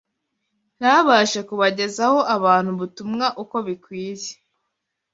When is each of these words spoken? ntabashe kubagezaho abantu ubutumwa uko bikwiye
ntabashe 0.79 1.39
kubagezaho 1.47 2.19
abantu 2.35 2.69
ubutumwa 2.75 3.25
uko 3.41 3.55
bikwiye 3.67 4.31